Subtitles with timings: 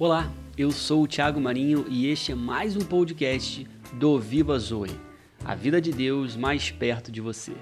[0.00, 4.98] Olá, eu sou o Thiago Marinho e este é mais um podcast do Viva Zoe,
[5.44, 7.52] a vida de Deus mais perto de você.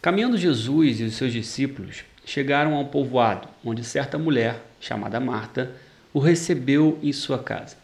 [0.00, 5.70] Caminhando Jesus e os seus discípulos chegaram a um povoado onde certa mulher, chamada Marta,
[6.12, 7.76] o recebeu em sua casa.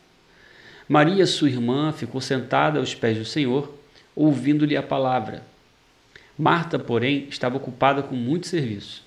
[0.89, 3.75] Maria, sua irmã, ficou sentada aos pés do Senhor,
[4.15, 5.43] ouvindo-lhe a palavra.
[6.39, 9.05] Marta, porém, estava ocupada com muito serviço.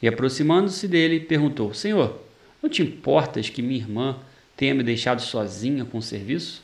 [0.00, 2.20] E aproximando-se dele, perguntou: Senhor,
[2.62, 4.16] não te importas que minha irmã
[4.56, 6.62] tenha me deixado sozinha com o serviço?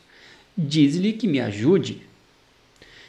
[0.57, 2.03] Diz-lhe que me ajude.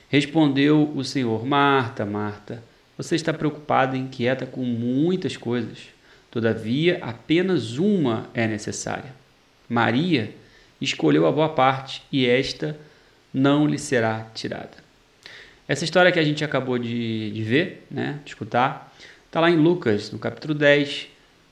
[0.10, 2.64] Respondeu o Senhor: Marta, Marta,
[2.98, 5.95] você está preocupada e inquieta com muitas coisas.
[6.36, 9.16] Todavia, apenas uma é necessária.
[9.70, 10.36] Maria
[10.82, 12.78] escolheu a boa parte e esta
[13.34, 14.84] não lhe será tirada.
[15.66, 18.94] Essa história que a gente acabou de, de ver, né, de escutar,
[19.26, 21.08] está lá em Lucas, no capítulo 10,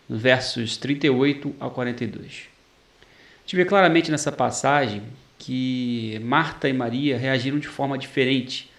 [0.10, 2.26] versos 38 ao 42.
[2.26, 5.02] A gente vê claramente nessa passagem
[5.40, 8.70] que Marta e Maria reagiram de forma diferente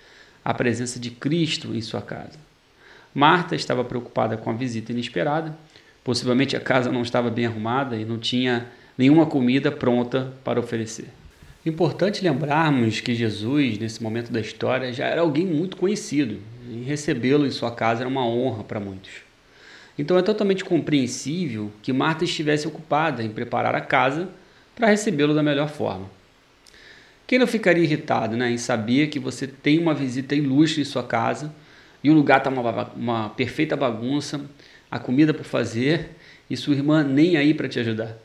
[0.45, 2.39] à presença de Cristo em sua casa.
[3.15, 5.57] Marta estava preocupada com a visita inesperada,
[6.05, 11.09] possivelmente a casa não estava bem arrumada e não tinha nenhuma comida pronta para oferecer.
[11.67, 16.39] Importante lembrarmos que Jesus, nesse momento da história, já era alguém muito conhecido
[16.71, 19.25] e recebê-lo em sua casa era uma honra para muitos.
[19.99, 24.29] Então é totalmente compreensível que Marta estivesse ocupada em preparar a casa
[24.77, 26.11] para recebê-lo da melhor forma.
[27.27, 31.03] Quem não ficaria irritado né, em saber que você tem uma visita ilustre em sua
[31.03, 31.55] casa
[32.03, 34.45] e o lugar está uma, uma perfeita bagunça,
[34.95, 36.11] a comida por fazer
[36.49, 38.17] e sua irmã nem aí para te ajudar?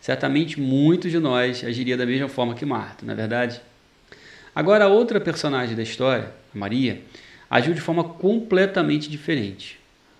[0.00, 3.60] Certamente muitos de nós agiria da mesma forma que Marta, não é verdade?
[4.52, 7.00] Agora, a outra personagem da história, Maria,
[7.48, 9.78] agiu de forma completamente diferente.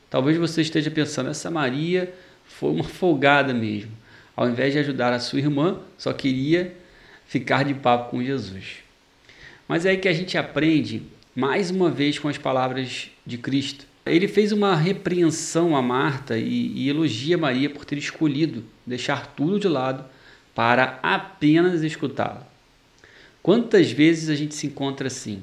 [0.08, 3.90] Talvez você esteja pensando, essa Maria foi uma folgada mesmo.
[4.36, 6.76] Ao invés de ajudar a sua irmã, só queria
[7.26, 8.84] ficar de papo com Jesus.
[9.66, 11.02] Mas é aí que a gente aprende
[11.34, 13.87] mais uma vez com as palavras de Cristo.
[14.10, 19.58] Ele fez uma repreensão a Marta e, e elogia Maria por ter escolhido deixar tudo
[19.58, 20.04] de lado
[20.54, 22.44] para apenas escutá-lo.
[23.42, 25.42] Quantas vezes a gente se encontra assim?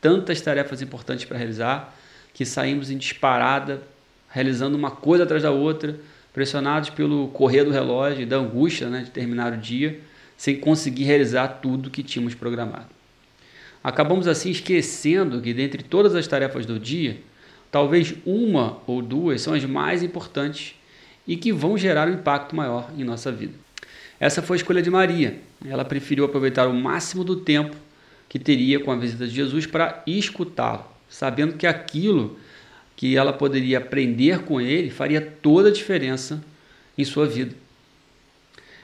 [0.00, 1.96] Tantas tarefas importantes para realizar
[2.32, 3.82] que saímos em disparada,
[4.28, 5.98] realizando uma coisa atrás da outra,
[6.32, 10.00] pressionados pelo correr do relógio e da angústia né, de terminar o dia
[10.36, 12.88] sem conseguir realizar tudo que tínhamos programado.
[13.82, 17.18] Acabamos assim esquecendo que, dentre todas as tarefas do dia,
[17.74, 20.76] talvez uma ou duas são as mais importantes
[21.26, 23.54] e que vão gerar um impacto maior em nossa vida.
[24.20, 25.40] Essa foi a escolha de Maria.
[25.66, 27.74] Ela preferiu aproveitar o máximo do tempo
[28.28, 32.38] que teria com a visita de Jesus para escutá-lo, sabendo que aquilo
[32.94, 36.44] que ela poderia aprender com ele faria toda a diferença
[36.96, 37.56] em sua vida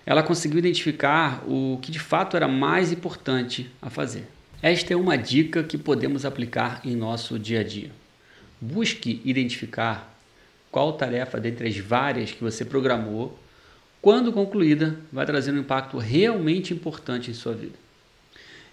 [0.04, 4.26] ela conseguiu identificar o que de fato era mais importante a fazer.
[4.60, 7.99] Esta é uma dica que podemos aplicar em nosso dia a dia.
[8.60, 10.14] Busque identificar
[10.70, 13.38] qual tarefa dentre as várias que você programou,
[14.00, 17.74] quando concluída, vai trazer um impacto realmente importante em sua vida.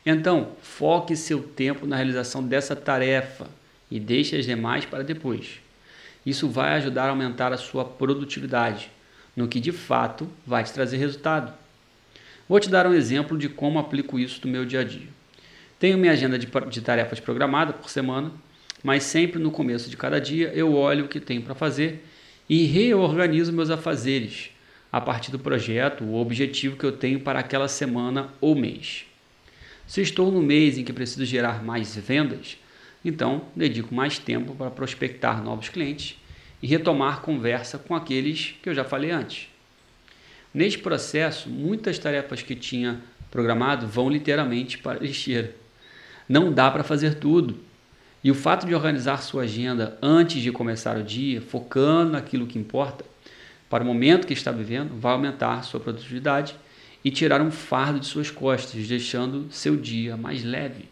[0.05, 3.47] Então, foque seu tempo na realização dessa tarefa
[3.91, 5.59] e deixe as demais para depois.
[6.25, 8.89] Isso vai ajudar a aumentar a sua produtividade
[9.35, 11.53] no que de fato vai te trazer resultado.
[12.49, 15.07] Vou te dar um exemplo de como aplico isso no meu dia a dia.
[15.79, 16.47] Tenho minha agenda de,
[16.81, 18.31] tarefas programada por semana,
[18.87, 22.05] mas sempre no começo de cada dia eu olho o que tenho para fazer
[22.47, 24.49] e reorganizo meus afazeres
[24.89, 29.05] a partir do projeto ou objetivo que eu tenho para aquela semana ou mês.
[29.85, 32.57] Se estou no mês em que preciso gerar mais vendas,
[33.03, 36.15] então dedico mais tempo para prospectar novos clientes
[36.63, 39.49] e retomar conversa com aqueles que eu já falei antes.
[40.53, 45.53] Neste processo, muitas tarefas que tinha programado vão literalmente para a lixeira.
[46.29, 47.66] Não dá para fazer tudo.
[48.23, 52.57] E o fato de organizar sua agenda antes de começar o dia, focando naquilo que
[52.57, 53.05] importa,
[53.69, 56.55] para o momento que está vivendo, vai aumentar sua produtividade
[57.03, 60.89] e tirar um fardo de suas costas, deixando seu dia mais leve.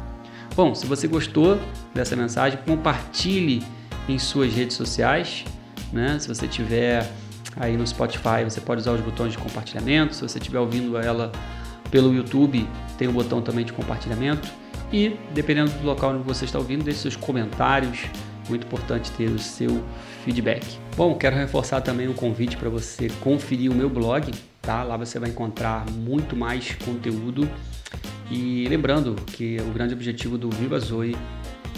[0.55, 1.59] Bom, se você gostou
[1.93, 3.63] dessa mensagem, compartilhe
[4.07, 5.45] em suas redes sociais.
[5.91, 6.17] Né?
[6.19, 7.09] Se você tiver
[7.55, 10.15] aí no Spotify, você pode usar os botões de compartilhamento.
[10.15, 11.31] Se você estiver ouvindo ela
[11.89, 12.67] pelo YouTube,
[12.97, 14.47] tem o um botão também de compartilhamento.
[14.91, 18.05] E, dependendo do local onde você está ouvindo, deixe seus comentários.
[18.47, 19.83] Muito importante ter o seu
[20.23, 20.77] feedback.
[20.95, 24.31] Bom, quero reforçar também um convite para você conferir o meu blog,
[24.63, 24.81] tá?
[24.81, 27.47] Lá você vai encontrar muito mais conteúdo.
[28.31, 31.15] E lembrando que o grande objetivo do Viva Zoe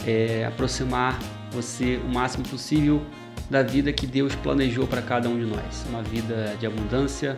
[0.07, 1.19] é aproximar
[1.51, 3.01] você o máximo possível
[3.49, 5.85] da vida que Deus planejou para cada um de nós.
[5.89, 7.37] Uma vida de abundância,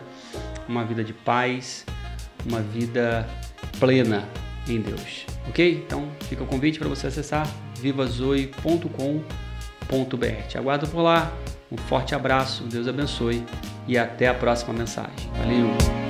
[0.68, 1.84] uma vida de paz,
[2.46, 3.28] uma vida
[3.80, 4.28] plena
[4.68, 5.26] em Deus.
[5.48, 5.82] Ok?
[5.86, 7.48] Então fica o convite para você acessar
[7.80, 10.48] vivazoe.com.br.
[10.48, 11.32] Te aguardo por lá.
[11.72, 13.44] Um forte abraço, Deus abençoe
[13.88, 15.28] e até a próxima mensagem.
[15.38, 16.07] Valeu!